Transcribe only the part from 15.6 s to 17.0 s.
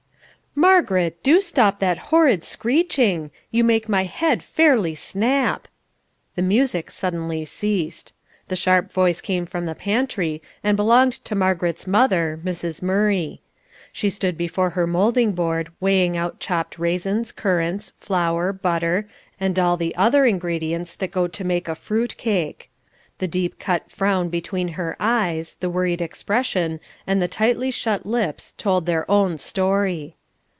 weighing out chopped